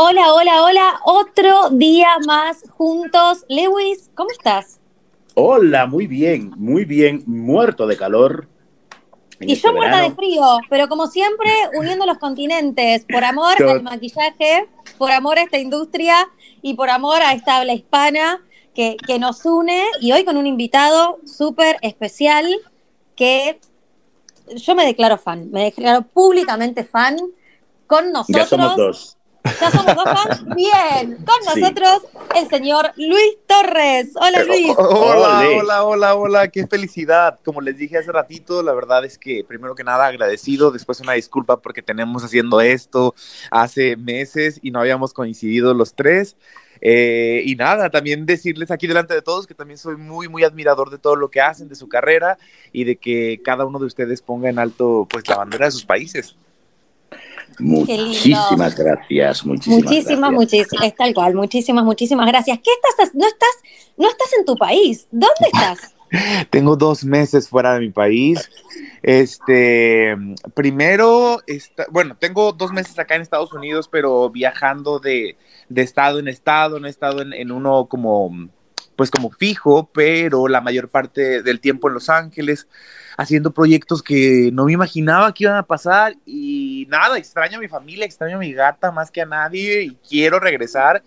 [0.00, 1.00] Hola, hola, hola.
[1.06, 3.44] Otro día más juntos.
[3.48, 4.78] Lewis, ¿cómo estás?
[5.34, 7.24] Hola, muy bien, muy bien.
[7.26, 8.46] Muerto de calor.
[9.40, 14.68] Y yo muerta de frío, pero como siempre, uniendo los continentes, por amor al maquillaje,
[14.98, 16.28] por amor a esta industria
[16.62, 18.40] y por amor a esta habla hispana
[18.76, 19.82] que, que nos une.
[20.00, 22.46] Y hoy con un invitado súper especial
[23.16, 23.58] que
[24.54, 27.16] yo me declaro fan, me declaro públicamente fan.
[27.88, 28.36] Con nosotros.
[28.36, 29.17] Ya somos dos.
[29.60, 30.44] Ya somos dos fans.
[30.54, 31.16] Bien.
[31.24, 32.02] Con nosotros
[32.36, 34.10] el señor Luis Torres.
[34.14, 34.72] Hola Luis.
[34.76, 36.48] Hola, hola, hola, hola.
[36.48, 37.38] Qué felicidad.
[37.44, 40.70] Como les dije hace ratito, la verdad es que primero que nada agradecido.
[40.70, 43.14] Después una disculpa porque tenemos haciendo esto
[43.50, 46.36] hace meses y no habíamos coincidido los tres.
[46.80, 50.90] Eh, y nada, también decirles aquí delante de todos que también soy muy, muy admirador
[50.90, 52.38] de todo lo que hacen, de su carrera
[52.72, 55.84] y de que cada uno de ustedes ponga en alto pues la bandera de sus
[55.84, 56.36] países.
[57.58, 62.58] Muchísimas gracias, muchísimas, muchísimas, muchísimas, es tal cual, muchísimas, muchísimas gracias.
[62.62, 63.14] ¿Qué estás?
[63.14, 63.50] No estás,
[63.96, 65.08] no estás en tu país.
[65.10, 65.94] ¿Dónde estás?
[66.50, 68.50] Tengo dos meses fuera de mi país.
[69.02, 70.16] Este,
[70.54, 71.40] primero,
[71.90, 75.36] bueno, tengo dos meses acá en Estados Unidos, pero viajando de,
[75.74, 78.48] estado en estado, no he estado en, uno como,
[78.98, 82.66] pues como fijo, pero la mayor parte del tiempo en Los Ángeles,
[83.16, 87.68] haciendo proyectos que no me imaginaba que iban a pasar y nada, extraño a mi
[87.68, 91.04] familia, extraño a mi gata más que a nadie y quiero regresar.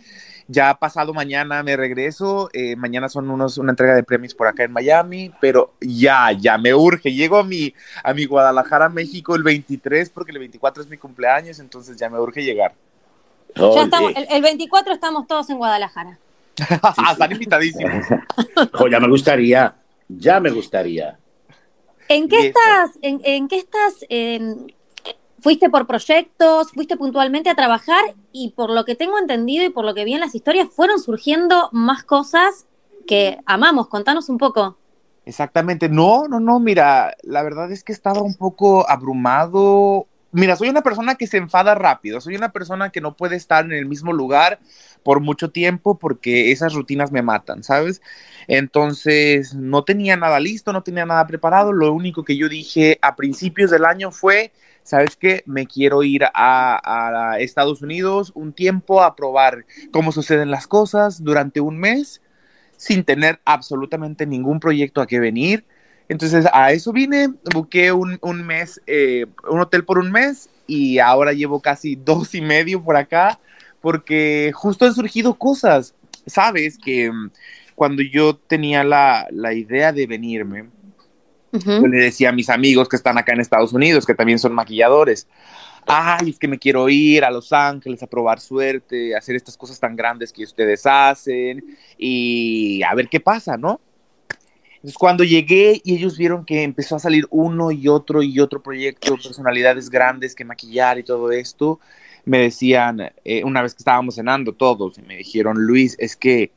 [0.47, 2.49] Ya pasado mañana me regreso.
[2.53, 6.57] Eh, mañana son unos, una entrega de premios por acá en Miami, pero ya, ya
[6.57, 7.11] me urge.
[7.11, 7.73] Llego a mi,
[8.05, 12.17] a mi Guadalajara, México el 23 porque el 24 es mi cumpleaños, entonces ya me
[12.21, 12.73] urge llegar.
[13.53, 16.17] Ya estamos, el, 24 estamos todos en Guadalajara.
[17.11, 18.05] Están invitadísimos.
[18.91, 19.75] ya me gustaría,
[20.07, 21.17] ya me gustaría.
[22.07, 22.91] ¿En qué estás?
[23.01, 24.05] En, en, qué estás?
[24.09, 24.73] En,
[25.39, 29.85] fuiste por proyectos, fuiste puntualmente a trabajar y por lo que tengo entendido y por
[29.85, 32.67] lo que vi en las historias, fueron surgiendo más cosas
[33.07, 33.87] que amamos.
[33.87, 34.77] Contanos un poco.
[35.25, 40.07] Exactamente, no, no, no, mira, la verdad es que estaba un poco abrumado.
[40.33, 43.65] Mira, soy una persona que se enfada rápido, soy una persona que no puede estar
[43.65, 44.59] en el mismo lugar
[45.03, 48.01] por mucho tiempo porque esas rutinas me matan, ¿sabes?
[48.47, 53.17] Entonces, no tenía nada listo, no tenía nada preparado, lo único que yo dije a
[53.17, 54.53] principios del año fue,
[54.83, 55.43] ¿sabes qué?
[55.45, 61.59] Me quiero ir a, Estados Unidos un tiempo a probar cómo suceden las cosas durante
[61.59, 62.21] un mes
[62.77, 65.65] sin tener absolutamente ningún proyecto a que venir.
[66.11, 71.31] Entonces a eso vine, busqué un, mes, eh, un hotel por un mes y ahora
[71.31, 73.39] llevo casi dos y medio por acá
[73.79, 75.95] porque justo han surgido cosas.
[76.25, 77.31] Sabes que mm,
[77.75, 80.65] cuando yo tenía la, la idea de venirme,
[81.53, 84.53] yo le decía a mis amigos que están acá en Estados Unidos, que también son
[84.53, 85.29] maquilladores,
[85.87, 89.55] ay, es que me quiero ir a Los Ángeles a probar suerte, a hacer estas
[89.55, 91.63] cosas tan grandes que ustedes hacen
[91.97, 93.79] y a ver qué pasa, ¿no?
[94.81, 98.63] Entonces cuando llegué y ellos vieron que empezó a salir uno y otro y otro
[98.63, 101.79] proyecto, personalidades grandes que maquillar y todo esto,
[102.25, 106.51] me decían, eh, una vez que estábamos cenando todos, y me dijeron, Luis, es que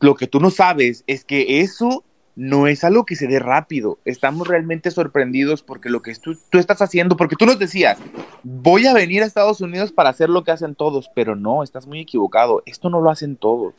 [0.00, 2.02] lo que tú no sabes es que eso
[2.34, 4.00] no es algo que se dé rápido.
[4.04, 7.98] Estamos realmente sorprendidos porque lo que tú, tú, estás haciendo, porque tú nos decías,
[8.42, 11.86] voy a venir a Estados Unidos para hacer lo que hacen todos, pero no, estás
[11.86, 12.64] muy equivocado.
[12.66, 13.74] Esto no lo hacen todos.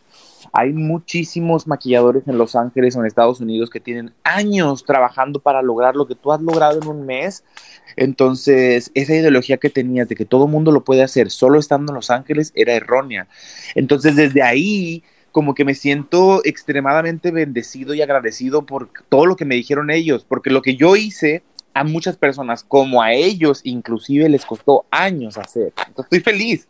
[0.51, 5.61] Hay muchísimos maquilladores en Los Ángeles o en Estados Unidos que tienen años trabajando para
[5.61, 7.43] lograr lo que tú has logrado en un mes.
[7.95, 11.95] Entonces, esa ideología que tenías de que todo mundo lo puede hacer solo estando en
[11.95, 13.27] Los Ángeles era errónea.
[13.75, 19.45] Entonces, desde ahí como que me siento extremadamente bendecido y agradecido por todo lo que
[19.45, 21.43] me dijeron ellos, porque lo que yo hice
[21.73, 25.73] a muchas personas, como a ellos inclusive, les costó años hacer.
[25.87, 26.67] Entonces estoy feliz.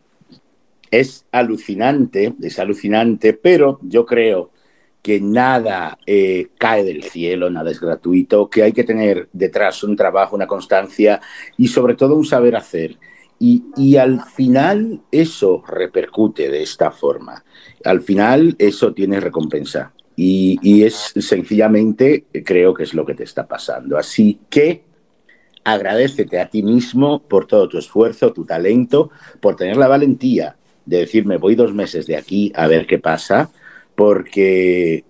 [0.90, 4.50] Es alucinante, es alucinante, pero yo creo
[5.04, 9.96] que nada eh, cae del cielo, nada es gratuito, que hay que tener detrás un
[9.96, 11.20] trabajo, una constancia
[11.58, 12.96] y sobre todo un saber hacer.
[13.38, 17.44] Y, al final eso repercute de esta forma.
[17.84, 19.92] Al final eso tiene recompensa.
[20.16, 23.98] Y, es sencillamente, creo que es lo que te está pasando.
[23.98, 24.84] Así que
[25.64, 29.10] agradecete a ti mismo por todo tu esfuerzo, tu talento,
[29.42, 33.50] por tener la valentía de decirme voy dos meses de aquí a ver qué pasa,
[33.94, 35.04] porque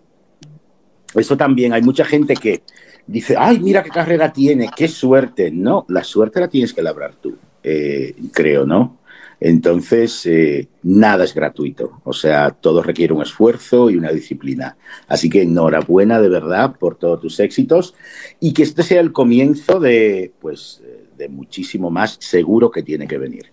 [1.14, 2.62] eso también hay mucha gente que
[3.06, 5.50] dice, ay, mira qué carrera tiene, qué suerte.
[5.50, 7.36] No, la suerte la tienes que labrar tú.
[7.62, 8.98] Eh, creo, ¿no?
[9.40, 14.76] Entonces, eh, nada es gratuito, o sea, todo requiere un esfuerzo y una disciplina.
[15.08, 17.94] Así que enhorabuena de verdad por todos tus éxitos
[18.40, 20.82] y que este sea el comienzo de, pues,
[21.18, 23.46] de muchísimo más seguro que tiene que venir.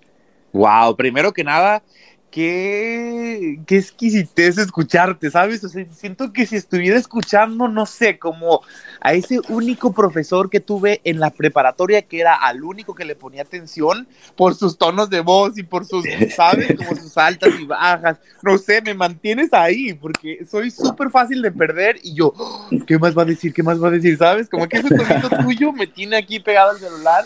[0.53, 1.83] Wow, primero que nada,
[2.31, 5.63] qué, qué exquisitez escucharte, ¿sabes?
[5.63, 8.61] O sea, siento que si estuviera escuchando, no sé, como
[9.01, 13.15] a ese único profesor que tuve en la preparatoria, que era al único que le
[13.15, 16.05] ponía atención por sus tonos de voz y por sus,
[16.35, 16.73] ¿sabes?
[16.77, 18.17] Como sus altas y bajas.
[18.41, 22.97] No sé, me mantienes ahí, porque soy súper fácil de perder y yo, oh, ¿qué
[22.97, 23.53] más va a decir?
[23.53, 24.17] ¿Qué más va a decir?
[24.17, 24.49] ¿Sabes?
[24.49, 27.25] Como que ese tonito tuyo me tiene aquí pegado al celular.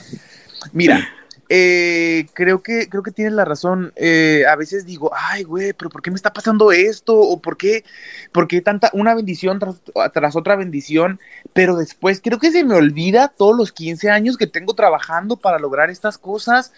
[0.74, 1.08] Mira,
[1.48, 3.94] eh, creo que creo que tienes la razón.
[3.96, 7.20] Eh, a veces digo, ay, güey, pero ¿por qué me está pasando esto?
[7.20, 7.84] O ¿por qué,
[8.32, 9.82] por qué tanta una bendición tras,
[10.14, 11.20] tras, otra bendición?
[11.54, 15.60] Pero después creo que se me olvida todos los 15 años que tengo trabajando para
[15.60, 16.74] lograr estas cosas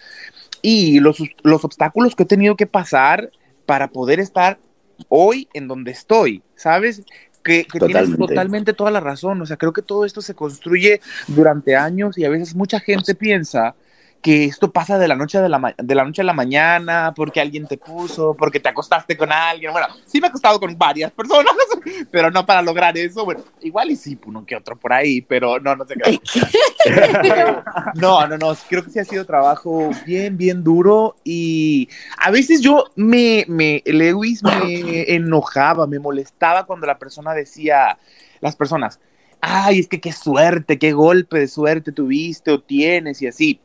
[0.60, 3.30] y los, los obstáculos que he tenido que pasar
[3.64, 4.58] para poder estar
[5.08, 7.02] hoy en donde estoy, ¿sabes?
[7.42, 9.40] Que, que tienes totalmente toda la razón.
[9.40, 13.14] O sea, creo que todo esto se construye durante años y a veces mucha gente
[13.14, 13.74] piensa
[14.20, 17.40] que esto pasa de la noche de la, de la noche a la mañana, porque
[17.40, 19.72] alguien te puso, porque te acostaste con alguien.
[19.72, 21.54] Bueno, sí me he acostado con varias personas,
[22.10, 23.24] pero no para lograr eso.
[23.24, 26.20] Bueno, igual y sí, uno que otro por ahí, pero no, no sé qué.
[27.94, 31.88] no, no, no, creo que sí ha sido trabajo bien, bien duro y
[32.18, 37.98] a veces yo me, me, Lewis me enojaba, me molestaba cuando la persona decía,
[38.40, 39.00] las personas,
[39.40, 43.60] ay, es que qué suerte, qué golpe de suerte tuviste o tienes y así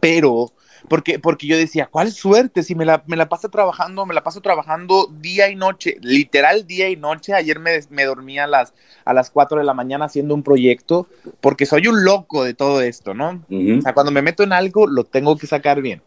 [0.00, 0.52] pero
[0.88, 2.62] porque, porque yo decía, ¿cuál suerte?
[2.62, 6.66] Si me la, me la paso trabajando, me la paso trabajando día y noche, literal
[6.66, 7.34] día y noche.
[7.34, 8.74] Ayer me, me dormí a las,
[9.04, 11.06] a las 4 de la mañana haciendo un proyecto,
[11.40, 13.42] porque soy un loco de todo esto, ¿no?
[13.50, 16.02] O sea, cuando me meto en algo, lo tengo que sacar bien.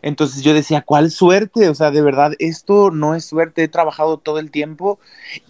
[0.00, 1.68] Entonces yo decía, ¿cuál suerte?
[1.68, 3.64] O sea, de verdad, esto no es suerte.
[3.64, 5.00] He trabajado todo el tiempo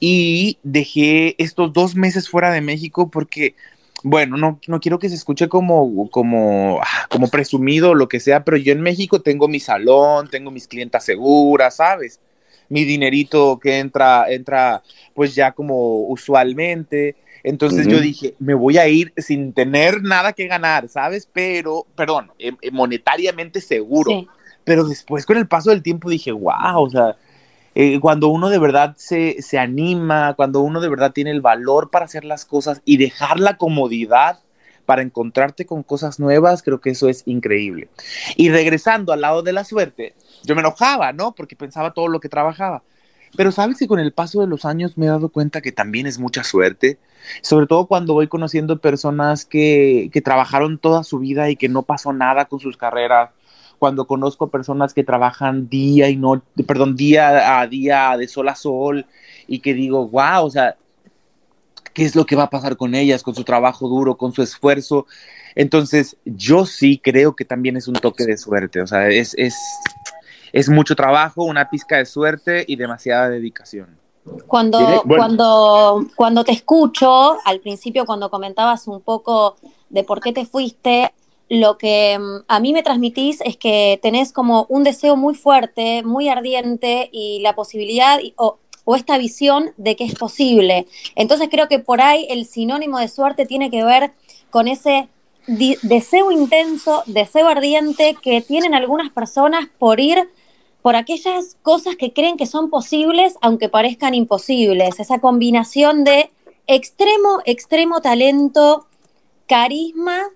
[0.00, 3.54] y dejé estos dos meses fuera de México porque
[4.02, 8.20] bueno, no, no quiero que se escuche como, como, ah, como presumido o lo que
[8.20, 12.20] sea, pero yo en México tengo mi salón, tengo mis clientas seguras, ¿sabes?
[12.68, 14.82] Mi dinerito que entra, entra
[15.14, 17.16] pues ya como usualmente.
[17.42, 21.28] Entonces yo dije, me voy a ir sin tener nada que ganar, ¿sabes?
[21.32, 24.26] Pero, perdón, em, em, monetariamente seguro.
[24.64, 27.16] Pero después con el paso del tiempo dije, wow, o sea,
[27.80, 31.90] eh, cuando uno de verdad se, se, anima, cuando uno de verdad tiene el valor
[31.90, 34.40] para hacer las cosas y dejar la comodidad
[34.84, 37.88] para encontrarte con cosas nuevas, creo que eso es increíble.
[38.34, 41.36] Y regresando al lado de la suerte, yo me enojaba, ¿no?
[41.36, 42.82] Porque pensaba todo lo que trabajaba.
[43.36, 46.08] Pero sabes que con el paso de los años me he dado cuenta que también
[46.08, 46.98] es mucha suerte,
[47.42, 51.84] sobre todo cuando voy conociendo personas que, que trabajaron toda su vida y que no
[51.84, 53.30] pasó nada con sus carreras,
[53.78, 58.54] cuando conozco personas que trabajan día y noche, perdón, día a día, de sol a
[58.54, 59.06] sol,
[59.46, 60.76] y que digo, wow, o sea,
[61.94, 64.42] ¿qué es lo que va a pasar con ellas, con su trabajo duro, con su
[64.42, 65.06] esfuerzo?
[65.54, 69.56] Entonces, yo sí creo que también es un toque de suerte, o sea, es, es,
[70.52, 73.98] es mucho trabajo, una pizca de suerte y demasiada dedicación.
[74.46, 79.56] Cuando, cuando, cuando te escucho, al principio cuando comentabas un poco
[79.88, 81.12] de por qué te fuiste,
[81.48, 86.02] lo que mm, a mí me transmitís es que tenés como un deseo muy fuerte,
[86.02, 88.58] muy ardiente y la posibilidad o,
[88.96, 90.86] esta visión de que es posible.
[91.14, 94.12] Entonces creo que por ahí el sinónimo de suerte tiene que ver
[94.48, 95.08] con ese
[95.46, 100.30] deseo intenso, deseo ardiente que tienen algunas personas por ir
[100.80, 104.98] por aquellas cosas que creen que son posibles aunque parezcan imposibles.
[105.00, 106.30] Esa combinación de
[106.66, 108.86] extremo, extremo talento,
[109.46, 110.30] carisma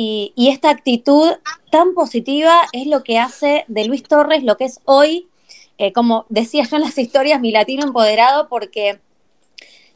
[0.00, 1.32] y, esta actitud
[1.72, 5.28] tan positiva es lo que hace de Luis Torres lo que es hoy,
[5.76, 9.00] eh, como decía yo en las historias, mi latino empoderado, porque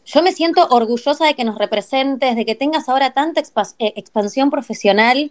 [0.04, 4.50] yo me siento orgullosa de que nos representes, de que tengas ahora tanta eh, expansión
[4.50, 5.30] profesional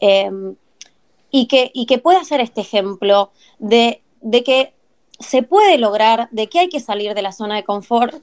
[0.00, 0.54] em,
[1.30, 4.74] y, que, y que puedas ser este ejemplo de, de que
[5.18, 8.22] se puede lograr, de que hay que salir de la zona de confort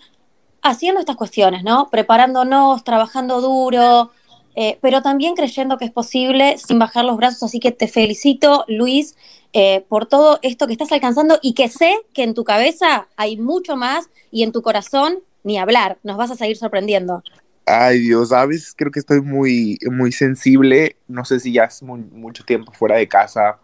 [0.62, 1.90] haciendo estas cuestiones, ¿no?
[1.90, 4.12] Preparándonos, trabajando duro,
[4.60, 7.44] eh, pero también creyendo que es posible sin bajar los brazos.
[7.44, 9.16] Así que te felicito, Luis,
[9.54, 13.38] eh, por todo esto que estás alcanzando y que sé que en tu cabeza hay
[13.38, 16.00] mucho más y en tu corazón ni hablar.
[16.02, 17.24] Nos vas a seguir sorprendiendo.
[17.68, 20.98] Ay, Dios, sabes, creo que estoy muy, muy sensible.
[21.08, 23.60] No sé si ya es mucho tiempo fuera de casa.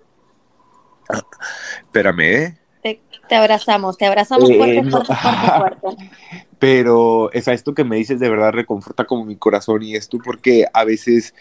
[1.82, 2.58] Espérame, ¿eh?
[2.84, 3.00] Te,
[3.36, 6.12] abrazamos, te abrazamos fuerte, fuerte, fuerte, fuerte.
[6.60, 10.66] pero es esto que me dices de verdad reconforta como mi corazón y esto porque
[10.74, 11.34] a veces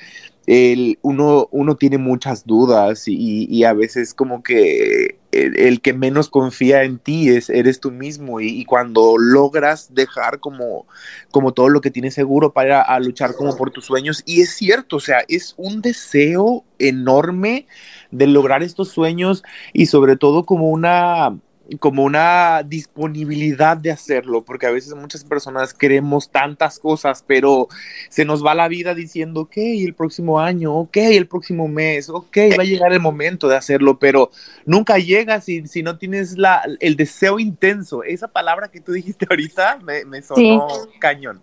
[0.47, 6.83] el, uno, uno tiene muchas dudas y, a veces como que el, que menos confía
[6.83, 10.87] en ti es, eres tú mismo y, cuando logras dejar como,
[11.31, 14.51] como todo lo que tienes seguro para a luchar como por tus sueños y es
[14.57, 17.67] cierto, o sea, es un deseo enorme
[18.13, 19.43] de lograr estos sueños
[19.73, 21.35] y sobre todo como una
[21.79, 27.69] como una disponibilidad de hacerlo, porque a veces muchas personas queremos tantas cosas, pero
[28.09, 32.37] se nos va la vida diciendo, ok, el próximo año, ok, el próximo mes, ok,
[32.59, 34.31] va a llegar el momento de hacerlo, pero
[34.67, 38.03] nunca llega si, si no tienes la, el deseo intenso.
[38.03, 40.67] Esa palabra que tú dijiste ahorita me, me sonó
[40.99, 41.43] cañón.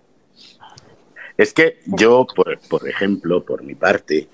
[1.37, 4.27] Es que yo, por, por ejemplo, por mi parte,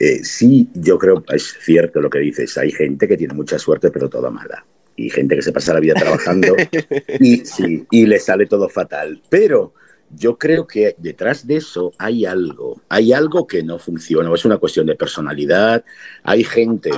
[0.00, 3.90] eh, sí, yo creo, es cierto lo que dices, hay gente que tiene mucha suerte,
[3.90, 4.64] pero toda mala
[4.96, 6.56] y gente que se pasa la vida trabajando
[7.20, 7.42] y,
[7.90, 9.22] y le sale todo fatal.
[9.28, 9.74] Pero
[10.10, 14.58] yo creo que detrás de eso hay algo, hay algo que no funciona, es una
[14.58, 15.84] cuestión de personalidad,
[16.22, 16.90] hay gente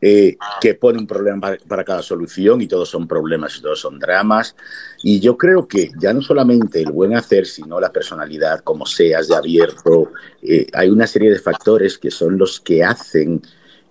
[0.00, 3.98] eh, que pone un problema para, cada solución y todos son problemas y todos son
[3.98, 4.54] dramas.
[5.02, 9.28] Y yo creo que ya no solamente el buen hacer, sino la personalidad, como seas
[9.28, 10.12] de abierto,
[10.42, 13.42] eh, hay una serie de factores que son los que hacen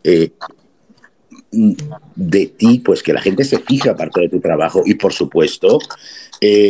[0.03, 0.31] eh,
[1.51, 5.79] de ti, pues que la gente se fija aparte de tu trabajo y por supuesto,
[6.41, 6.69] eh,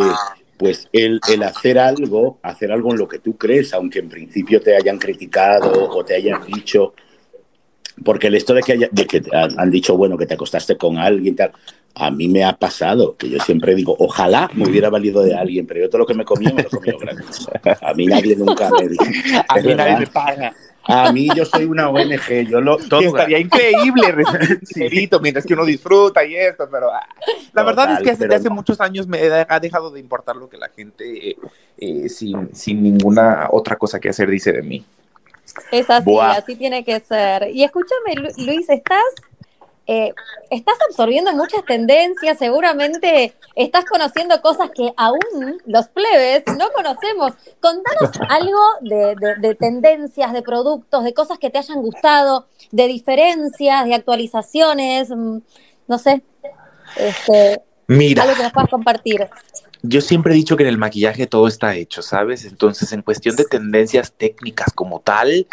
[0.57, 4.75] pues el, hacer algo, hacer algo en lo que tú crees, aunque en principio te
[4.75, 6.93] hayan criticado o te hayan dicho,
[8.03, 11.35] porque esto de que, haya, de que han, dicho, bueno, que te acostaste con alguien,
[11.35, 11.51] tal,
[11.95, 15.65] a mí me ha pasado, que yo siempre digo, ojalá me hubiera valido de alguien,
[15.65, 17.47] pero yo todo lo que me comí me lo comí gratis.
[17.81, 19.43] A mí nadie nunca me dice.
[19.47, 20.53] A mí nadie me paga.
[20.87, 25.65] A mí yo soy una ONG, yo lo todo estaría increíble, recibirito, mientras que uno
[25.65, 27.07] disfruta y esto, pero ah,
[27.53, 30.57] la verdad es que desde hace muchos años me ha dejado de importar lo que
[30.57, 31.37] la gente eh,
[31.77, 34.85] eh, sin, sin ninguna otra cosa que hacer dice de mí.
[35.71, 37.49] Es así, así tiene que ser.
[37.53, 39.03] Y escúchame, Luis, ¿estás
[39.87, 40.13] eh,
[40.49, 47.33] estás absorbiendo muchas tendencias, seguramente estás conociendo cosas que aún los plebes no conocemos.
[47.59, 53.93] Contanos algo de, tendencias, de productos, de cosas que te hayan gustado, de diferencias, de
[53.93, 55.37] actualizaciones, mm,
[55.87, 56.23] no sé.
[56.97, 58.23] Este, Mira.
[58.23, 59.29] Algo que nos puedas compartir
[59.87, 62.45] yo siempre he dicho que en el maquillaje todo está hecho, ¿sabes?
[62.45, 65.47] Entonces, en cuestión de tendencias técnicas como tal,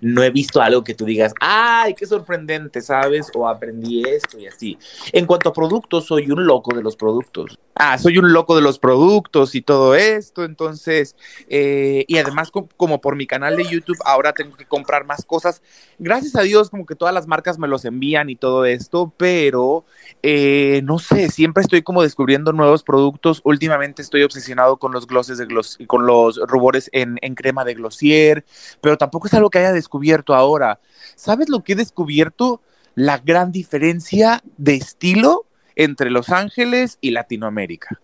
[0.00, 3.30] no he visto algo que tú digas, ¡ay, qué sorprendente, ¿sabes?
[3.34, 4.78] O aprendí esto y así.
[5.12, 7.58] En cuanto a productos, soy un loco de los productos.
[7.74, 11.14] Ah, soy un loco de los productos y todo esto, entonces,
[11.48, 15.62] eh, y además como por mi canal de YouTube, ahora tengo que comprar más cosas.
[16.00, 19.84] Gracias a Dios, como que todas las marcas me los envían y todo esto, pero
[20.24, 23.40] eh, no sé, siempre estoy como descubriendo nuevos productos.
[23.44, 27.74] Últimamente estoy obsesionado con los glosses de gloss, con los rubores en, en crema de
[27.74, 28.44] glossier,
[28.80, 29.87] pero tampoco es algo que haya descubierto
[30.34, 30.80] ahora.
[31.16, 32.62] ¿Sabes lo que he descubierto?
[32.94, 38.00] La gran diferencia de estilo entre Los Ángeles y Latinoamérica.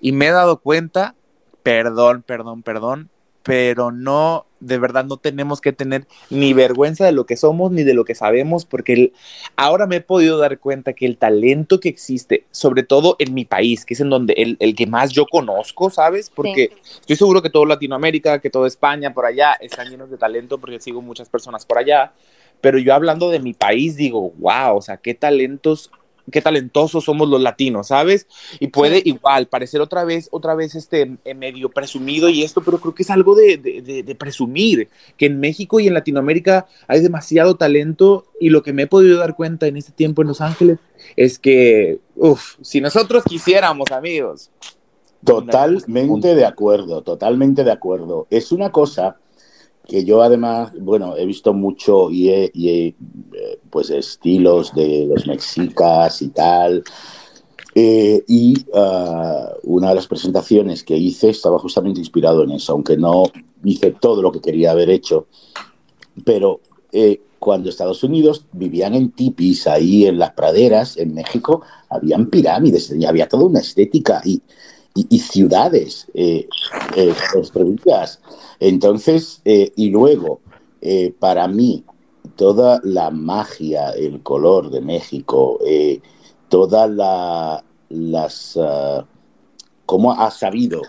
[0.00, 1.14] Y me he dado cuenta,
[1.62, 3.10] perdón, perdón, perdón,
[3.42, 7.82] pero no, de verdad no tenemos que tener ni vergüenza de lo que somos ni
[7.82, 9.12] de lo que sabemos, porque
[9.56, 13.44] ahora me he podido dar cuenta que el talento que existe, sobre todo en mi
[13.44, 16.30] país, que es en donde el, que más yo conozco, ¿sabes?
[16.30, 20.58] Porque estoy seguro que todo Latinoamérica, que todo España, por allá, están llenos de talento,
[20.58, 22.12] porque sigo muchas personas por allá,
[22.60, 25.90] pero yo hablando de mi país digo, wow, o sea, qué talentos
[26.30, 28.26] qué talentosos somos los latinos, ¿sabes?
[28.60, 32.78] Y puede igual parecer otra vez, otra vez este eh, medio presumido y esto, pero
[32.78, 37.56] creo que es algo de, de, presumir, que en México y en Latinoamérica hay demasiado
[37.56, 40.78] talento y lo que me he podido dar cuenta en este tiempo en Los Ángeles
[41.16, 44.50] es que, uff, si nosotros quisiéramos, amigos.
[45.24, 48.26] Totalmente de acuerdo, totalmente de acuerdo.
[48.30, 49.16] Es una cosa
[49.86, 52.94] que yo además, bueno, he visto mucho y he, eh,
[53.70, 56.82] pues estilos de los mexicas y tal.
[57.74, 62.96] Eh, y ah, una de las presentaciones que hice estaba justamente inspirado en eso, aunque
[62.96, 63.24] no
[63.64, 65.26] hice todo lo que quería haber hecho.
[66.24, 66.60] Pero
[66.92, 72.90] eh, cuando Estados Unidos vivían en tipis ahí en las praderas, en México, habían pirámides
[72.90, 74.40] y había toda una estética y,
[74.94, 76.46] y, ciudades eh,
[77.32, 78.20] construidas.
[78.60, 80.40] Entonces, eh, y luego,
[80.80, 81.84] eh, para mí,
[82.36, 86.00] toda la magia, el color de México, eh,
[86.48, 88.56] toda la, las...
[88.56, 89.04] Uh,
[89.86, 90.80] cómo ha sabido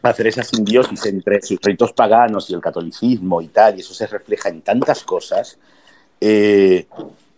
[0.00, 4.06] hacer esa simbiosis entre sus ritos paganos y el catolicismo y tal, y eso se
[4.06, 5.58] refleja en tantas cosas,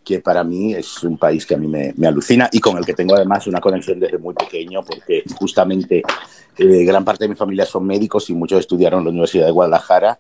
[0.09, 2.87] que para mí es un país que a mí me, me, alucina y con el
[2.87, 6.03] que tengo además una conexión desde muy pequeño, porque justamente
[6.57, 9.51] eh, gran parte de mi familia son médicos y muchos estudiaron en la Universidad de
[9.51, 10.19] Guadalajara.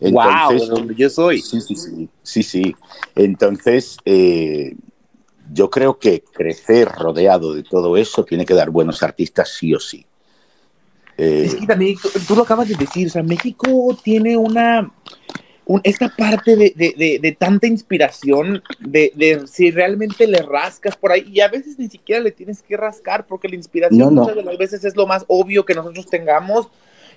[0.00, 1.40] Entonces, wow, yo soy.
[1.40, 2.08] Sí, sí, sí.
[2.20, 2.76] sí, sí.
[3.14, 4.74] Entonces, eh,
[5.52, 9.78] yo creo que crecer rodeado de todo eso tiene que dar buenos artistas sí o
[9.78, 10.04] sí.
[11.16, 14.92] Eh, es que también, tú lo acabas de decir, o sea, México tiene una,
[15.82, 21.78] esta parte de, tanta inspiración, de, si realmente le rascas por ahí, y a veces
[21.78, 25.06] ni siquiera le tienes que rascar, porque la inspiración muchas de las veces es lo
[25.06, 26.68] más obvio que nosotros tengamos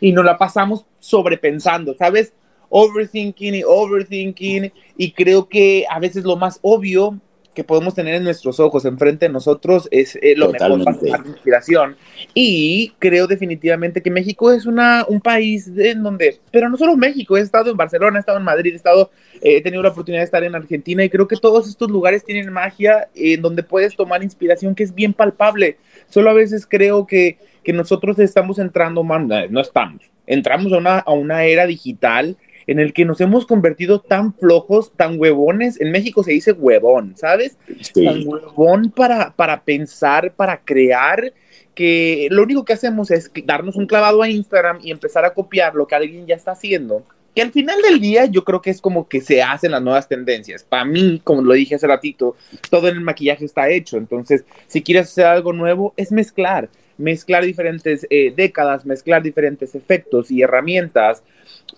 [0.02, 2.34] y nos la pasamos sobrepensando, ¿sabes?
[2.70, 7.20] Overthinking y overthinking, y creo que a veces lo más obvio
[7.54, 11.98] que podemos tener en nuestros ojos, enfrente de nosotros, es eh, lo mejor para inspiración.
[12.34, 17.36] Y creo definitivamente que México es una, un país en donde, pero no solo México,
[17.36, 20.22] he estado en Barcelona, he estado en Madrid, he, estado, eh, he tenido la oportunidad
[20.22, 23.96] de estar en Argentina y creo que todos estos lugares tienen magia en donde puedes
[23.96, 25.78] tomar inspiración que es bien palpable.
[26.08, 31.12] Solo a veces creo que, que nosotros estamos entrando, no estamos, entramos a una, a
[31.12, 32.38] una era digital
[32.72, 35.80] en el que nos hemos convertido tan flojos, tan huevones.
[35.82, 37.58] En México se dice huevón, ¿sabes?
[37.94, 41.34] Tan huevón para, para pensar, para crear,
[41.76, 45.76] que lo único que hacemos es darnos un clavado a Instagram y empezar a copiar
[45.76, 47.04] lo que alguien ya está haciendo.
[47.36, 50.08] Que al final del día yo creo que es como que se hacen las nuevas
[50.08, 50.64] tendencias.
[50.64, 52.36] Para mí, como lo dije hace ratito,
[52.70, 53.98] todo en el maquillaje está hecho.
[53.98, 56.70] Entonces, si quieres hacer algo nuevo, es mezclar
[57.02, 61.24] mezclar diferentes eh, décadas, mezclar diferentes efectos y herramientas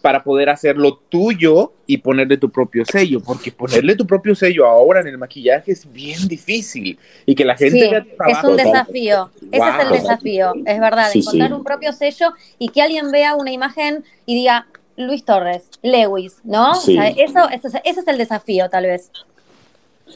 [0.04, 5.00] para poder hacerlo tuyo y ponerle tu propio sello, porque ponerle tu propio sello ahora
[5.00, 7.90] en el maquillaje es bien difícil y que la gente sí,
[8.28, 12.82] es un desafío, ese es el desafío, es verdad, encontrar un propio sello y que
[12.82, 14.68] alguien vea una imagen y diga
[14.98, 16.74] Luis Torres, Lewis, ¿no?
[16.74, 19.10] eso, ese es el desafío tal vez.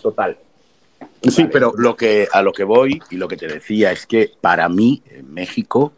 [0.02, 0.38] Total.
[1.24, 4.34] Sí, pero lo que, a lo que voy y lo que te decía es que
[4.42, 5.94] para mí en México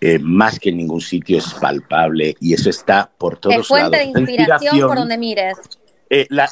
[0.00, 3.64] eh, más que en ningún sitio es palpable y eso está por todos lados.
[3.64, 5.58] Es fuente de inspiración, por donde mires.
[6.10, 6.48] Eh, la,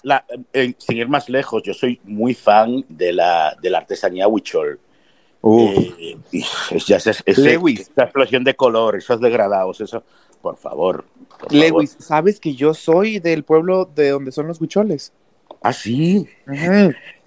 [0.53, 4.79] eh, sin ir más lejos, yo soy muy fan de la, de la artesanía huichol.
[6.33, 10.03] es, es, esa explosión de color, esos degradados, eso,
[10.43, 11.05] por favor.
[11.51, 15.13] Lewis, ¿sabes que yo soy del pueblo de donde son los huicholes?
[15.63, 16.29] Ah, sí.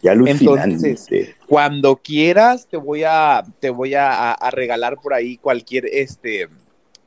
[0.02, 1.08] Entonces,
[1.46, 6.48] cuando quieras, te voy a, te voy a, regalar por ahí cualquier este, eh,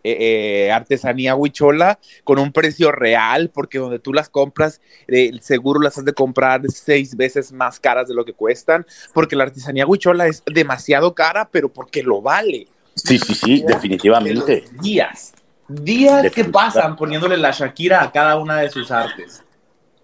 [0.04, 5.96] eh, artesanía huichola con un precio real, porque donde tú las compras, eh, seguro las
[5.96, 10.26] has de comprar seis veces más caras de lo que cuestan, porque la artesanía huichola
[10.26, 12.66] es demasiado cara, pero porque lo vale.
[12.94, 14.64] Sí, sí, sí, definitivamente.
[14.82, 15.32] Días,
[15.66, 19.42] días que pasan poniéndole la Shakira a cada una de sus artes.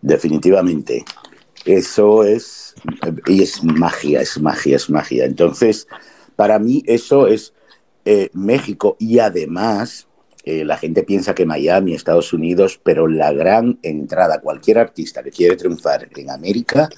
[0.03, 1.05] Definitivamente.
[1.65, 2.75] Eso es,
[3.27, 5.25] y es magia, es magia, es magia.
[5.25, 5.87] Entonces,
[6.37, 7.53] para mí eso es
[8.05, 10.07] eh, México y además
[10.45, 15.31] eh, la gente piensa que Miami, Estados Unidos, pero la gran entrada, cualquier artista que
[15.31, 16.89] quiere triunfar en América,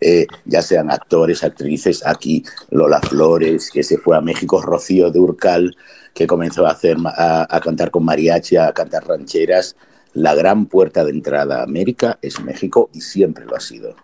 [0.00, 5.76] eh, ya sean actores, actrices, aquí Lola Flores, que se fue a México, Rocío Durcal,
[6.14, 9.76] que comenzó a, hacer, a cantar con mariachi, a cantar rancheras,
[10.16, 13.94] la gran puerta de entrada a América es México y siempre lo ha sido.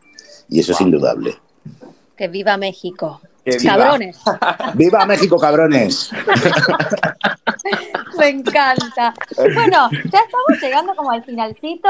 [0.46, 1.38] Y eso es indudable.
[2.16, 3.22] Que viva México.
[3.64, 4.20] cabrones.
[4.75, 6.11] ¡Viva México, cabrones!
[8.18, 9.14] Me encanta.
[9.55, 11.88] Bueno, ya estamos llegando como al finalcito.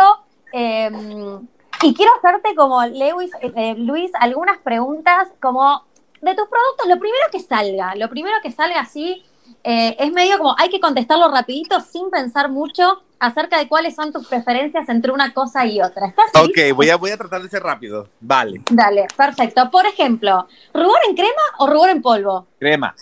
[0.52, 1.40] Em,
[1.82, 5.82] y quiero hacerte como Lewis, eh, Luis, algunas preguntas como
[6.20, 9.24] de tus productos, lo primero que salga, lo primero que salga así,
[9.64, 14.12] eh, es medio como hay que contestarlo rapidito sin pensar mucho acerca de cuáles son
[14.12, 16.08] tus preferencias entre una cosa y otra.
[16.08, 18.08] ¿Estás ok, voy a, voy a tratar de ser rápido.
[18.20, 18.62] Vale.
[18.70, 19.70] Dale, perfecto.
[19.70, 22.46] Por ejemplo, ¿rubor en crema o rubor en polvo?
[22.58, 22.94] Crema.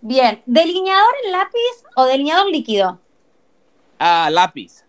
[0.00, 3.00] Bien, ¿delineador en lápiz o delineador líquido?
[3.98, 4.84] Ah, lápiz.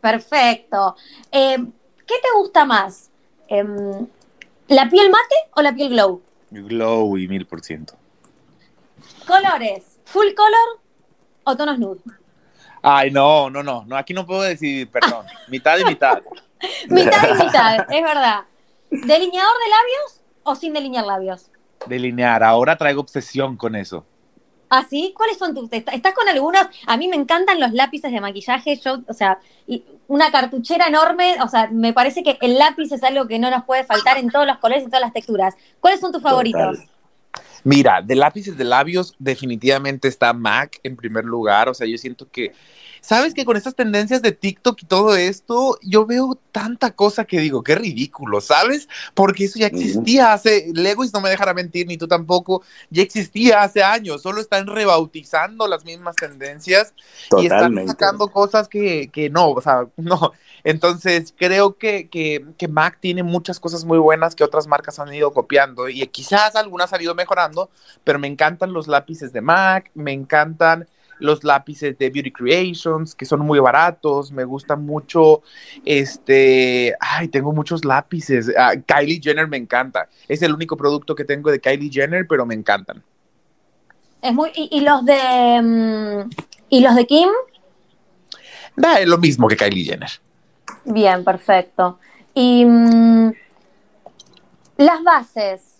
[0.00, 0.96] Perfecto.
[1.30, 1.58] Eh,
[2.06, 3.10] ¿Qué te gusta más?
[3.46, 4.06] Em,
[4.68, 6.22] ¿La piel mate o la piel glow?
[6.50, 7.94] Glow y mil por ciento.
[9.26, 9.87] Colores.
[10.08, 10.80] ¿Full color
[11.44, 12.00] o tonos nude?
[12.80, 15.26] Ay, no, no, no, no, aquí no puedo decidir, perdón.
[15.48, 16.22] mitad y mitad.
[16.88, 18.40] mitad y mitad, es verdad.
[18.90, 21.50] ¿Delineador de labios o sin delinear labios?
[21.84, 24.06] Delinear, ahora traigo obsesión con eso.
[24.70, 25.12] ¿Ah, sí?
[25.14, 25.70] ¿Cuáles son tus?
[25.70, 26.66] ¿Estás con algunos?
[26.86, 28.76] A mí me encantan los lápices de maquillaje.
[28.76, 29.40] Yo, o sea,
[30.06, 31.36] una cartuchera enorme.
[31.42, 34.30] O sea, me parece que el lápiz es algo que no nos puede faltar en
[34.30, 35.54] todos los colores y todas las texturas.
[35.80, 36.78] ¿Cuáles son tus favoritos?
[37.68, 41.68] Mira, de lápices de labios definitivamente está MAC en primer lugar.
[41.68, 42.52] O sea, yo siento que
[43.08, 47.40] sabes que con estas tendencias de TikTok y todo esto, yo veo tanta cosa que
[47.40, 48.86] digo, qué ridículo, ¿sabes?
[49.14, 53.62] Porque eso ya existía hace, Lewis no me dejará mentir, ni tú tampoco, ya existía
[53.62, 56.92] hace años, solo están rebautizando las mismas tendencias
[57.38, 60.32] y están sacando cosas que, que no, o sea, no.
[60.62, 65.14] Entonces, creo que, que, que Mac tiene muchas cosas muy buenas que otras marcas han
[65.14, 67.70] ido copiando y quizás algunas han ido mejorando,
[68.04, 70.86] pero me encantan los lápices de Mac, me encantan
[71.20, 75.42] los lápices de Beauty Creations, que son muy baratos, me gusta mucho,
[75.84, 81.24] este, ay, tengo muchos lápices, ah, Kylie Jenner me encanta, es el único producto que
[81.24, 83.02] tengo de Kylie Jenner, pero me encantan.
[84.20, 86.30] Es muy, y, los de, mm,
[86.70, 87.28] y los de Kim?
[88.76, 90.10] Da, es lo mismo que Kylie Jenner.
[90.84, 91.98] Bien, perfecto.
[92.34, 93.32] Y mm,
[94.78, 95.77] las bases,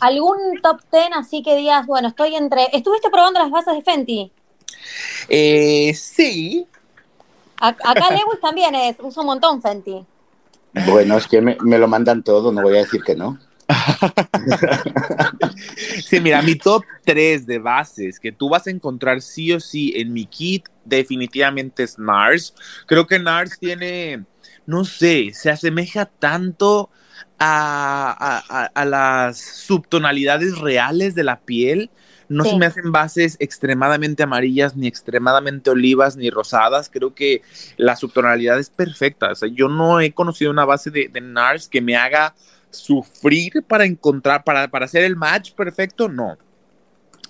[0.00, 2.68] ¿Algún top ten así que digas, bueno, estoy entre...
[2.72, 4.32] ¿Estuviste probando las bases de Fenty?
[5.28, 6.66] Eh, sí.
[7.56, 10.04] acá Lewis también es, usa un montón Fenty.
[10.86, 13.38] Bueno, es que me, lo mandan todo, no voy a decir que no.
[16.06, 19.92] sí, mira, mi top 3 de bases que tú vas a encontrar sí o sí
[19.96, 22.54] en mi kit definitivamente es NARS.
[22.86, 24.24] Creo que NARS tiene,
[24.68, 26.90] no sé, se asemeja tanto
[27.38, 31.90] a, las subtonalidades reales de la piel.
[32.28, 36.90] No se me hacen bases extremadamente amarillas, ni extremadamente olivas, ni rosadas.
[36.92, 37.40] Creo que
[37.78, 39.32] la subtonalidad es perfecta.
[39.54, 42.34] yo no he conocido una base de, NARS que me haga
[42.68, 46.10] sufrir para encontrar, para, para hacer el match perfecto.
[46.10, 46.36] No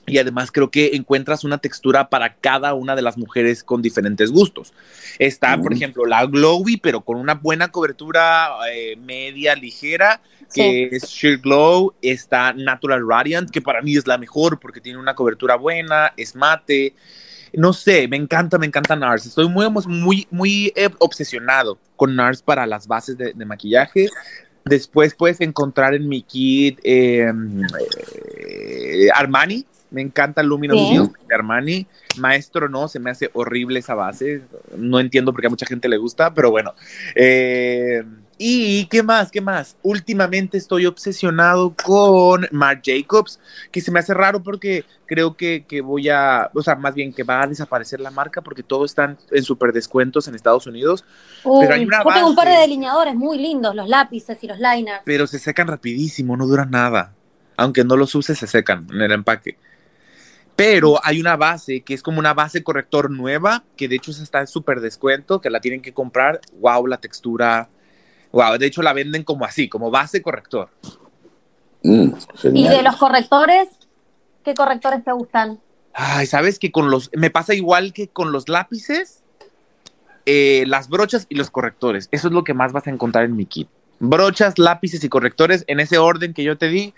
[0.09, 4.31] y además creo que encuentras una textura para cada una de las mujeres con diferentes
[4.31, 4.73] gustos.
[5.19, 10.21] Está, por ejemplo, la Glowy, pero con una buena cobertura eh, media, ligera,
[10.55, 11.95] que es Sheer Glow.
[12.03, 16.35] Está Natural Radiant, que para mí es la mejor porque tiene una cobertura buena, es
[16.35, 16.95] mate.
[17.53, 19.27] No sé, me encanta, me encanta NARS.
[19.27, 24.09] Estoy muy, muy, muy eh, obsesionado con NARS para las bases de, maquillaje.
[24.65, 31.87] Después puedes encontrar en mi kit em, eh, Armani, me encanta Luminous de Armani.
[32.19, 34.43] Maestro no, se me hace horrible esa base.
[34.77, 36.75] No entiendo por qué a mucha gente le gusta, pero bueno.
[37.15, 38.03] Eh,
[38.39, 39.77] y qué más, qué más.
[39.83, 43.41] Últimamente estoy obsesionado con Marc Jacobs,
[43.73, 47.25] que se me hace raro porque creo que, voy a, o sea, más bien que
[47.25, 51.05] va a desaparecer la marca porque todo está en super descuentos en Estados Unidos.
[51.43, 54.59] pero hay una yo tengo un par de delineadores muy lindos, los lápices y los
[54.59, 55.03] liners.
[55.05, 57.15] Pero se secan rapidísimo, no duran nada.
[57.57, 59.57] Aunque no los uses, se secan en el empaque
[60.59, 64.41] pero hay una base que es como una base corrector nueva, que de hecho está
[64.41, 66.41] en súper descuento, que la tienen que comprar.
[66.59, 67.69] Wow, la textura.
[68.33, 70.71] Wow, de hecho la venden como así, como base corrector.
[71.85, 72.09] Mm,
[72.55, 73.69] ¿Y de los correctores?
[74.45, 75.61] ¿Qué correctores te gustan?
[75.93, 77.09] Ay, sabes que con los.
[77.15, 79.23] Me pasa igual que con los lápices,
[80.27, 82.09] eh, las brochas y los correctores.
[82.11, 83.69] Eso es lo que más vas a encontrar en mi kit
[84.01, 86.95] brochas, lápices y correctores en ese orden que yo te di,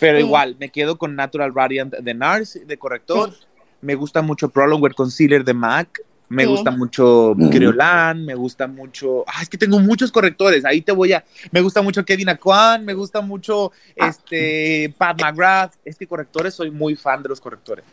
[0.00, 3.32] pero igual me quedo con Natural Radiant de NARS de corrector.
[3.80, 6.00] Me gusta mucho Prolonger Concealer de MAC.
[6.28, 9.22] Me gusta mucho Creolan, me gusta mucho.
[9.26, 10.64] Ah, es que tengo muchos correctores.
[10.64, 11.22] Ahí te voy a.
[11.50, 14.08] Me gusta mucho Kevin Aquan, me gusta mucho ah.
[14.08, 15.74] este Pat McGrath.
[15.84, 17.84] Este correctores, soy muy fan de los correctores.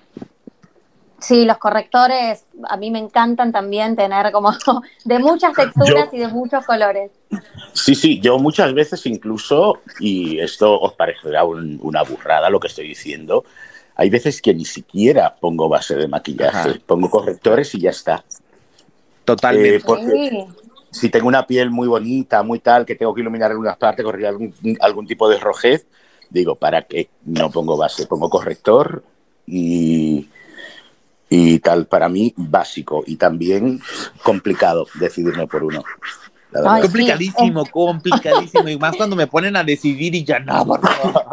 [1.21, 4.51] Sí, los correctores a mí me encantan también tener como
[5.05, 7.11] de muchas texturas y de muchos colores.
[7.73, 12.87] Sí, sí, yo muchas veces incluso, y esto os parecerá una burrada lo que estoy
[12.87, 13.43] diciendo,
[13.95, 18.23] hay veces que ni siquiera pongo base de maquillaje, pongo correctores y ya está.
[19.25, 19.75] Totalmente.
[19.75, 20.47] Eh, porque
[20.89, 24.05] si tengo una piel muy bonita, muy tal, que tengo que iluminar en unas partes,
[24.05, 25.85] corregir algún, algún tipo de rojez,
[26.29, 27.09] digo, ¿para qué?
[27.25, 29.03] No pongo base, pongo corrector
[29.45, 30.29] y
[31.29, 33.79] y tal, para mí básico y también
[34.23, 35.83] complicado decidirme por uno.
[36.81, 38.67] complicadísimo, complicadísimo.
[38.67, 40.65] Y más cuando me ponen a decidir y ya no,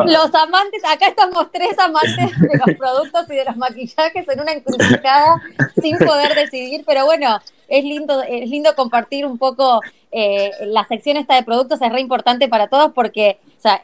[0.05, 4.53] Los amantes, acá estamos tres amantes de los productos y de los maquillajes en una
[4.53, 5.43] encrucijada
[5.81, 9.81] sin poder decidir, pero bueno, es lindo, es lindo compartir un poco
[10.13, 13.81] eh, la sección esta de productos, es re importante para todos porque, o sea,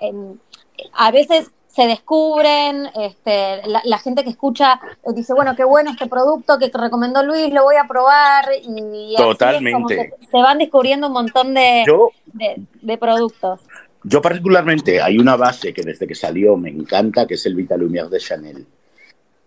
[0.93, 6.07] a veces se descubren, este, la, gente que escucha eh, dice, bueno, qué bueno este
[6.07, 10.13] producto que recomendó Luis, lo voy a probar y Totalmente.
[10.31, 11.85] se van descubriendo un montón de,
[12.83, 13.61] de, productos.
[14.05, 18.11] Yo particularmente hay una base que desde que salió me encanta, que es el Vitalumière
[18.11, 18.67] de Chanel.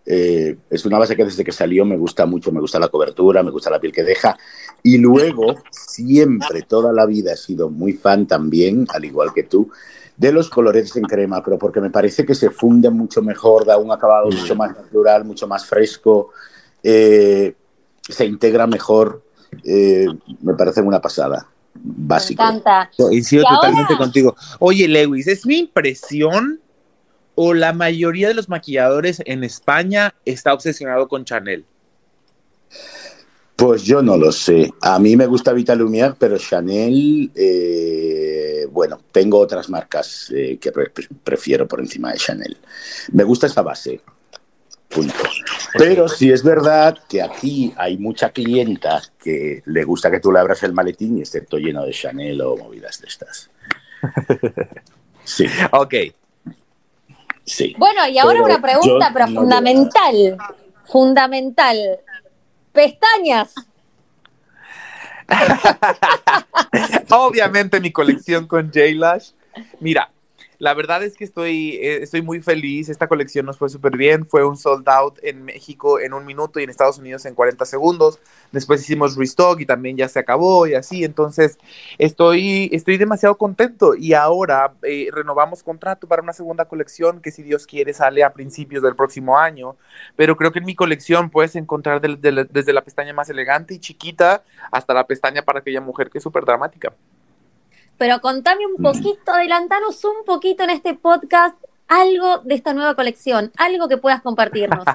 [0.04, 3.42] Eh, es una base que desde que salió me gusta mucho, me gusta la cobertura,
[3.44, 4.36] me gusta la piel que deja.
[4.82, 9.70] Y luego, siempre, toda la vida he sido muy fan también, al igual que tú,
[10.16, 13.76] de los colores en crema, pero porque me parece que se funde mucho mejor, da
[13.76, 16.30] un acabado mucho más natural, mucho más fresco.
[16.82, 17.54] eh,
[18.08, 19.22] se integra mejor,
[19.64, 20.06] eh,
[20.40, 21.48] me parece una pasada.
[21.74, 22.42] Básico.
[22.42, 22.90] Me encanta.
[22.96, 24.36] Coincido totalmente contigo.
[24.60, 26.60] Oye, Lewis, ¿es mi impresión
[27.34, 31.64] o la mayoría de los maquilladores en España está obsesionado con Chanel?
[33.56, 34.72] Pues yo no lo sé.
[34.80, 38.35] A mí me gusta Vita Lumière, pero Chanel, eh,
[38.76, 40.92] bueno, tengo otras marcas eh, que pre
[41.24, 42.58] prefiero por encima de Chanel.
[43.10, 44.02] Me gusta esa base.
[44.90, 45.14] Punto.
[45.78, 50.40] Pero sí es verdad que aquí hay mucha clienta que le gusta que tú le
[50.40, 53.50] abras el maletín y esté todo lleno de Chanel o movidas de estas.
[55.24, 55.44] Sí.
[55.72, 55.94] Ok.
[57.44, 57.74] Sí.
[57.78, 60.36] Bueno, y ahora una pregunta, pero fundamental.
[60.84, 61.98] Fundamental.
[62.70, 63.52] Pestañas.
[67.10, 69.30] Obviamente mi colección con J-Lash.
[69.80, 70.10] Mira,
[70.58, 72.88] la verdad es que estoy, eh, estoy muy feliz.
[72.88, 74.26] Esta colección nos fue súper bien.
[74.26, 77.64] Fue un sold out en México en un minuto y en Estados Unidos en 40
[77.64, 78.20] segundos.
[78.52, 81.04] Después hicimos restock y también ya se acabó y así.
[81.04, 81.58] Entonces,
[81.98, 83.94] estoy, estoy demasiado contento.
[83.94, 88.32] Y ahora eh, renovamos contrato para una segunda colección que, si Dios quiere, sale a
[88.32, 89.76] principios del próximo año.
[90.16, 94.42] Pero creo que en mi colección puedes encontrar desde la pestaña más elegante y chiquita
[94.70, 96.92] hasta la pestaña para aquella mujer que es súper dramática
[97.98, 101.56] pero contame un poquito, adelantanos un poquito en este podcast
[101.88, 104.84] algo de esta nueva colección, algo que puedas compartirnos.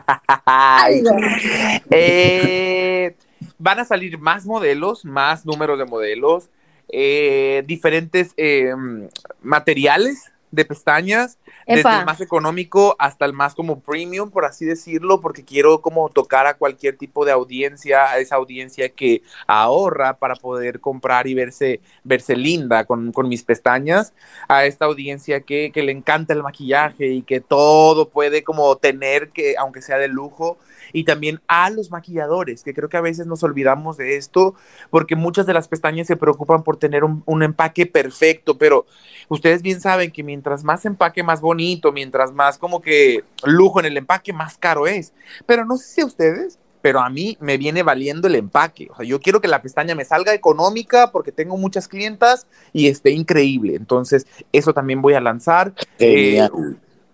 [1.90, 3.16] Eh,
[3.58, 6.50] van a salir más modelos, más números de modelos,
[6.90, 8.74] eh, diferentes eh,
[9.42, 15.22] materiales de pestañas, desde el más económico hasta el más como premium, por así decirlo,
[15.22, 20.36] porque quiero como tocar a cualquier tipo de audiencia, a esa audiencia que ahorra para
[20.36, 24.14] poder comprar y verse, verse linda con, con mis pestañas,
[24.48, 29.30] a esta audiencia que, que le encanta el maquillaje y que todo puede como tener
[29.30, 30.58] que, aunque sea de lujo,
[30.94, 34.56] y también a los maquilladores, que creo que a veces nos olvidamos de esto,
[34.90, 38.86] porque muchas de las pestañas se preocupan por tener un, empaque perfecto, pero
[39.28, 43.86] ustedes bien saben que mientras más empaque más bonito, mientras más como que lujo en
[43.86, 45.14] el empaque, más caro es.
[45.46, 48.88] Pero no sé si a ustedes, pero a mí me viene valiendo el empaque.
[48.92, 52.88] O sea, yo quiero que la pestaña me salga económica porque tengo muchas clientas y
[52.88, 53.76] esté increíble.
[53.76, 55.74] Entonces, eso también voy a lanzar.
[56.00, 56.48] Eh,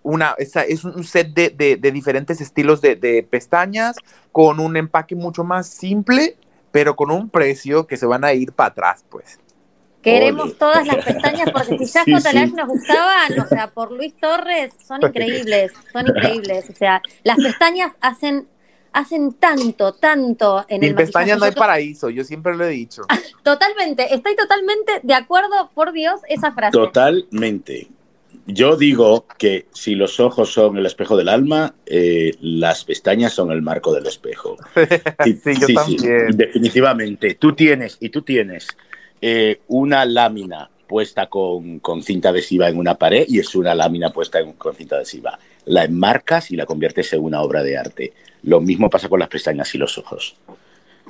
[0.02, 3.96] una, es un set de, diferentes estilos de, pestañas
[4.32, 6.36] con un empaque mucho más simple,
[6.70, 9.38] pero con un precio que se van a ir para atrás, pues.
[10.02, 14.72] Queremos todas las pestañas porque si ya sí, nos gustaban, o sea, por Luis Torres,
[14.86, 16.70] son increíbles, son increíbles.
[16.70, 18.46] O sea, las pestañas hacen
[18.92, 23.02] hacen tanto, tanto en Sin pestañas no hay paraíso, yo siempre lo he dicho.
[23.42, 26.72] Totalmente, estoy totalmente de acuerdo, por Dios, esa frase.
[26.72, 27.88] Totalmente.
[28.46, 33.50] Yo digo que si los ojos son el espejo del alma, eh, las pestañas son
[33.52, 34.56] el marco del espejo.
[34.74, 36.36] sí, yo también.
[36.36, 37.34] definitivamente.
[37.34, 38.68] Tú tienes, y tú tienes
[39.20, 44.40] eh, una lámina puesta con, cinta adhesiva en una pared y es una lámina puesta
[44.56, 45.38] con cinta adhesiva.
[45.66, 48.12] La enmarcas y la conviertes en una obra de arte.
[48.42, 50.36] Lo mismo pasa con las pestañas y los ojos.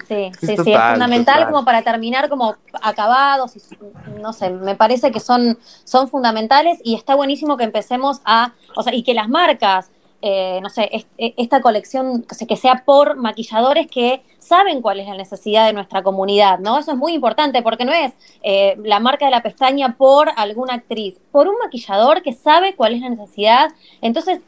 [0.07, 5.11] Sí, sí, sí, es fundamental como para terminar como acabados, y, no sé, me parece
[5.11, 9.29] que son, son fundamentales y está buenísimo que empecemos a, o sea, y que las
[9.29, 9.90] marcas
[10.21, 15.15] eh, no sé, e, esta colección que sea por maquilladores que saben cuál es la
[15.15, 16.79] necesidad de nuestra comunidad, ¿no?
[16.79, 20.75] Eso es muy importante porque no es eh, la marca de la pestaña por alguna
[20.75, 23.71] actriz, por un maquillador que sabe cuál es la necesidad.
[24.01, 24.41] Entonces,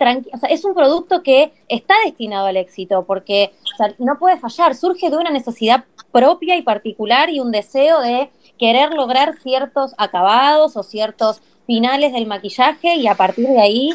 [0.49, 3.53] es un producto que está destinado al éxito porque
[3.99, 8.93] no puede fallar, surge de una necesidad propia y particular y un deseo de querer
[8.93, 13.91] lograr ciertos acabados o ciertos finales del maquillaje y a partir de ahí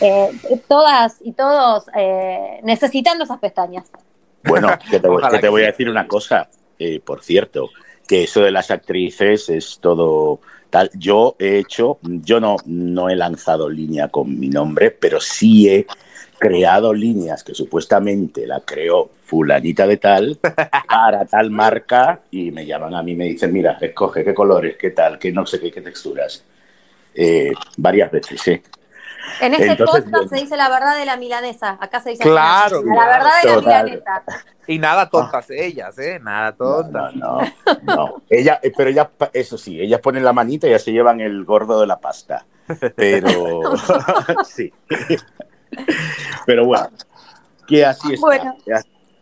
[0.00, 0.30] eh,
[0.66, 3.90] todas y todos eh, necesitando esas pestañas.
[4.44, 5.08] Bueno, que te,
[5.48, 6.48] voy, a decir una cosa,
[6.78, 7.70] eh, por cierto,
[8.06, 10.90] que eso de las actrices es todo tal.
[10.94, 15.86] Yo he hecho, yo no, no he lanzado línea con mi nombre, pero sí he
[16.38, 20.38] creado líneas que supuestamente la creó fulanita de tal
[20.88, 24.76] para tal marca y me llaman a mí y me dicen, mira, escoge qué colores,
[24.76, 26.42] qué tal, qué no sé qué, qué texturas.
[27.14, 28.62] Eh, varias veces, ¿eh?
[29.40, 31.78] En este podcast se dice la verdad de la milanesa.
[31.80, 34.22] Acá se dice claro, la verdad de la milanesa.
[34.66, 36.20] Y nada tontas ellas, ¿eh?
[36.22, 37.14] Nada tontas.
[37.14, 37.40] No,
[37.82, 41.20] no, Ella, eh, pero ella, eso sí, ellas ponen la manita y ya se llevan
[41.20, 42.46] el gordo de la pasta.
[42.94, 43.62] Pero
[44.44, 44.72] sí.
[46.46, 46.90] Pero bueno,
[47.66, 48.26] que así está.
[48.26, 48.56] Bueno,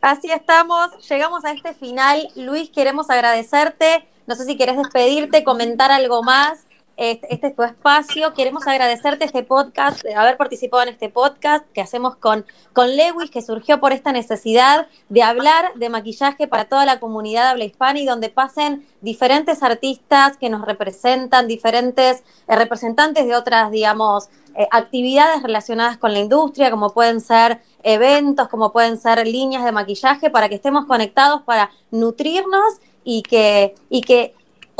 [0.01, 1.09] así estamos.
[1.09, 2.29] Llegamos a este final.
[2.37, 4.07] Luis, queremos agradecerte.
[4.27, 6.66] No sé si quieres despedirte, comentar algo más.
[6.98, 8.34] Este, este, es tu espacio.
[8.34, 13.40] Queremos agradecerte este podcast, haber participado en este podcast que hacemos con, con Lewis, que
[13.40, 18.04] surgió por esta necesidad de hablar de maquillaje para toda la comunidad habla hispana y
[18.04, 25.40] donde pasen diferentes artistas que nos representan, diferentes eh, representantes de otras, digamos, eh, actividades
[25.44, 30.48] relacionadas con la industria, como pueden ser eventos, como pueden ser líneas de maquillaje, para
[30.48, 34.34] que estemos conectados, para nutrirnos y que, y que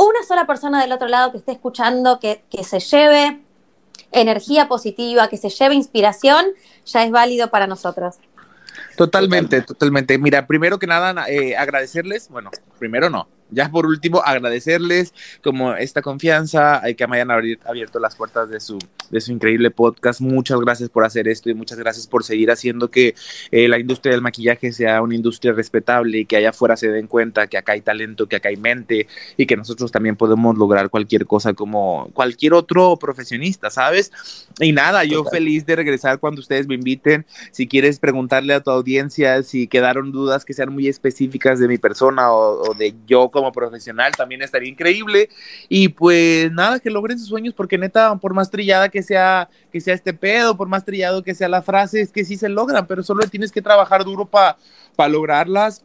[0.07, 3.41] una sola persona del otro lado que esté escuchando, que, que se lleve
[4.13, 6.47] energía positiva, que se lleve inspiración,
[6.87, 8.17] ya es válido para nosotros.
[8.97, 10.19] Totalmente, totalmente.
[10.19, 16.03] Mira, primero que nada, eh, agradecerles, bueno, primero no, ya por último, agradecerles como esta
[16.03, 18.79] confianza, que me hayan abierto las puertas de su,
[19.11, 20.21] de su increíble podcast.
[20.21, 23.15] Muchas gracias por hacer esto y muchas gracias por seguir haciendo que
[23.51, 27.07] eh, la industria del maquillaje sea una industria respetable y que allá afuera se den
[27.07, 29.07] cuenta que acá hay talento, que acá hay mente
[29.37, 34.13] y que nosotros también podemos lograr cualquier cosa como cualquier otro profesionista, ¿sabes?
[34.61, 37.27] Y nada, yo feliz de regresar cuando ustedes me inviten.
[37.51, 41.79] Si quieres preguntarle a tu audiencia si quedaron dudas que sean muy específicas de mi
[41.79, 45.29] persona o, o de yo como profesional, también estaría increíble.
[45.69, 49.81] Y pues nada, que logren sus sueños, porque neta, por más trillada que sea, que
[49.81, 52.87] sea este pedo, por más trillado que sea la frase, es que sí se logran,
[52.87, 54.57] pero solo tienes que trabajar duro para
[55.09, 55.85] lograrlas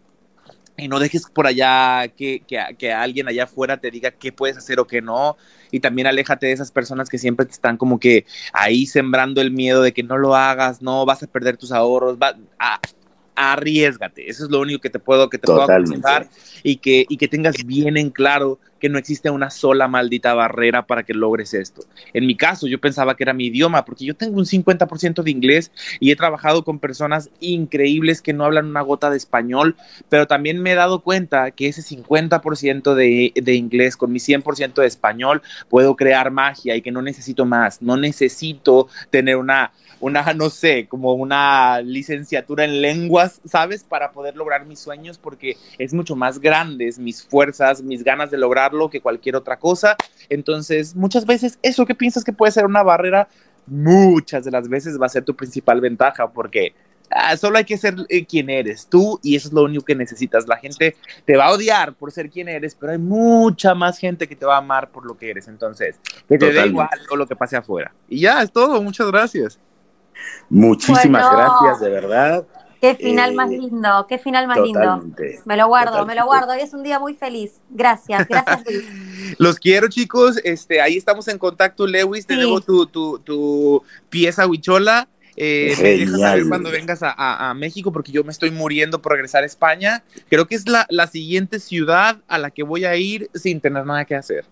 [0.78, 4.58] y no dejes por allá que, que, que, alguien allá afuera te diga qué puedes
[4.58, 5.38] hacer o qué no.
[5.72, 9.52] Y también aléjate de esas personas que siempre te están como que ahí sembrando el
[9.52, 12.18] miedo de que no lo hagas, no vas a perder tus ahorros.
[12.18, 12.80] Va, a,
[13.36, 14.30] arriesgate.
[14.30, 16.28] Eso es lo único que te puedo, que te puedo aconsejar
[16.64, 20.86] y que, y que tengas bien en claro que no existe una sola maldita barrera
[20.86, 21.86] para que logres esto.
[22.12, 25.32] En mi caso, yo pensaba que era mi idioma, porque yo tengo un 50% de
[25.32, 29.78] inglés y he trabajado con personas increíbles que no hablan una gota de español,
[30.10, 34.74] pero también me he dado cuenta que ese 50% de, de inglés con mi 100%
[34.74, 39.72] de español puedo crear magia y que no necesito más, no necesito tener una
[40.04, 43.86] una, no sé, como una licenciatura en lenguas, ¿sabes?
[43.86, 48.38] Para poder lograr mis sueños, porque es mucho más grandes mis fuerzas, mis ganas de
[48.74, 49.96] lograrlo que cualquier otra cosa.
[50.30, 53.28] Entonces, muchas veces eso que piensas que puede ser una barrera,
[53.66, 56.74] muchas de las veces va a ser tu principal ventaja, porque
[57.10, 59.96] ah, solo hay que ser eh, quien eres tú y eso es lo único que
[59.96, 60.48] necesitas.
[60.48, 64.28] La gente te va a odiar por ser quien eres, pero hay mucha más gente
[64.28, 65.48] que te va a amar por lo que eres.
[65.48, 67.94] Entonces, que te dé igual todo lo que pase afuera.
[68.10, 68.82] Y ya, es todo.
[68.82, 69.60] Muchas gracias.
[70.50, 72.46] Muchísimas gracias, de verdad.
[72.84, 75.02] Qué final más eh, lindo, qué final más lindo.
[75.46, 76.52] Me lo guardo, me lo guardo.
[76.52, 77.62] Hoy es un día muy feliz.
[77.70, 78.86] Gracias, gracias Luis.
[79.38, 80.38] Los quiero, chicos.
[80.44, 82.28] Este, ahí estamos en contacto, Lewis.
[82.28, 85.08] Tenemos tu, tu, tu pieza huichola.
[85.38, 89.14] Eh, me dejas saber cuando vengas a, a, México porque yo me estoy muriendo por
[89.14, 90.04] regresar a España.
[90.28, 93.86] Creo que es la, la, siguiente ciudad a la que voy a ir sin tener
[93.86, 94.44] nada que hacer.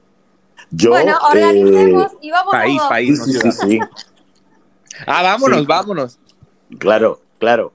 [0.69, 3.79] Yo, bueno, organicemos y vamos País, país, no sí, sí.
[5.05, 6.17] Ah, vámonos, vámonos.
[6.79, 7.73] Claro, claro.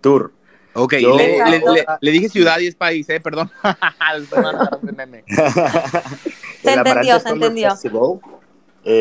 [0.00, 0.32] Tour.
[0.74, 3.20] Ok, le, dije ciudad y es país, ¿eh?
[3.20, 3.50] Perdón.
[6.62, 7.74] se entendió, se entendió.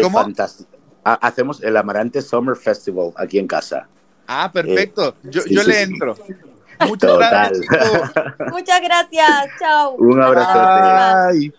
[0.01, 0.17] ¿Cómo?
[0.17, 0.69] Fantástico.
[1.03, 3.87] Hacemos el Amarante Summer Festival aquí en casa.
[4.27, 5.15] Ah, perfecto.
[5.23, 6.17] Eh, yo, yo le entro.
[6.87, 7.59] Muchas gracias.
[8.51, 9.47] Muchas gracias.
[9.59, 9.95] Chao.
[9.95, 11.53] Un abrazo.